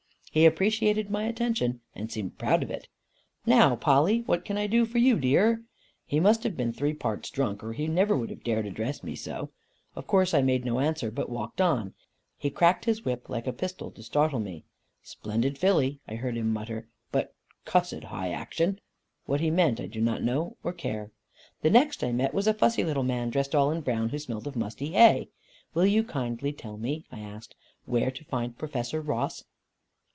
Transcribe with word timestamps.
He 0.33 0.45
appreciated 0.45 1.09
my 1.11 1.25
attention, 1.25 1.81
and 1.93 2.09
seemed 2.09 2.37
proud 2.37 2.63
of 2.63 2.71
it. 2.71 2.87
"Now, 3.45 3.75
Polly, 3.75 4.21
what 4.21 4.45
can 4.45 4.57
I 4.57 4.65
do 4.65 4.85
for 4.85 4.97
you, 4.97 5.19
dear?" 5.19 5.61
He 6.05 6.21
must 6.21 6.43
have 6.45 6.55
been 6.55 6.71
three 6.71 6.93
parts 6.93 7.29
drunk, 7.29 7.61
or 7.61 7.73
he 7.73 7.83
would 7.89 7.95
never 7.95 8.17
have 8.17 8.41
dared 8.41 8.63
to 8.63 8.71
address 8.71 9.03
me 9.03 9.13
so. 9.13 9.49
Of 9.93 10.07
course 10.07 10.33
I 10.33 10.41
made 10.41 10.63
no 10.63 10.79
answer, 10.79 11.11
but 11.11 11.29
walked 11.29 11.59
on. 11.59 11.95
He 12.37 12.49
cracked 12.49 12.85
his 12.85 13.03
whip 13.03 13.27
like 13.27 13.45
a 13.45 13.51
pistol, 13.51 13.91
to 13.91 14.01
startle 14.01 14.39
me. 14.39 14.63
"Splendid 15.03 15.57
filly," 15.57 15.99
I 16.07 16.15
heard 16.15 16.37
him 16.37 16.53
mutter, 16.53 16.87
"but 17.11 17.35
cussed 17.65 18.05
high 18.05 18.31
action." 18.31 18.79
What 19.25 19.41
he 19.41 19.51
meant 19.51 19.81
I 19.81 19.87
do 19.87 19.99
not 19.99 20.23
know 20.23 20.55
or 20.63 20.71
care. 20.71 21.11
The 21.61 21.69
next 21.69 22.05
I 22.05 22.13
met 22.13 22.33
was 22.33 22.47
a 22.47 22.53
fussy 22.53 22.85
little 22.85 23.03
man, 23.03 23.31
dressed 23.31 23.53
all 23.53 23.69
in 23.69 23.81
brown, 23.81 24.07
who 24.07 24.17
smelt 24.17 24.47
of 24.47 24.55
musty 24.55 24.93
hay. 24.93 25.27
"Will 25.73 25.85
you 25.85 26.05
kindly 26.05 26.53
tell 26.53 26.77
me," 26.77 27.03
I 27.11 27.19
asked, 27.19 27.53
"where 27.83 28.11
to 28.11 28.23
find 28.23 28.57
Professor 28.57 29.01
Ross? 29.01 29.43